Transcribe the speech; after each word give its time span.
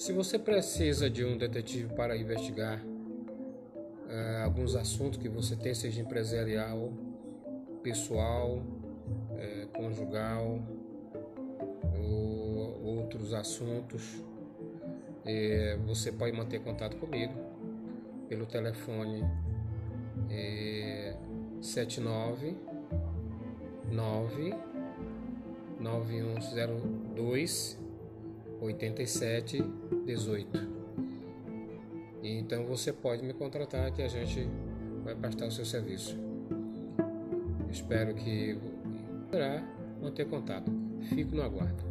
Se 0.00 0.12
você 0.14 0.38
precisa 0.38 1.10
de 1.10 1.22
um 1.26 1.36
detetive 1.36 1.92
para 1.92 2.16
investigar 2.16 2.82
uh, 2.82 4.42
alguns 4.42 4.74
assuntos 4.74 5.18
que 5.18 5.28
você 5.28 5.54
tem, 5.54 5.74
seja 5.74 6.00
empresarial, 6.00 6.90
pessoal, 7.82 8.62
uh, 8.62 9.68
conjugal 9.76 10.58
ou 11.98 12.82
outros 12.82 13.34
assuntos, 13.34 14.14
uh, 14.14 15.78
você 15.86 16.10
pode 16.10 16.34
manter 16.34 16.60
contato 16.60 16.96
comigo 16.96 17.34
pelo 18.26 18.46
telefone 18.46 19.22
79 21.60 22.56
9 23.92 24.54
9102 25.78 27.89
87 28.60 29.62
18. 30.04 30.68
Então 32.22 32.66
você 32.66 32.92
pode 32.92 33.24
me 33.24 33.32
contratar 33.32 33.90
que 33.92 34.02
a 34.02 34.08
gente 34.08 34.46
vai 35.02 35.14
prestar 35.14 35.46
o 35.46 35.50
seu 35.50 35.64
serviço. 35.64 36.16
Espero 37.70 38.14
que 38.14 38.58
poderá 39.26 39.62
manter 40.02 40.26
contato. 40.26 40.70
Fico 41.14 41.34
no 41.34 41.42
aguardo. 41.42 41.89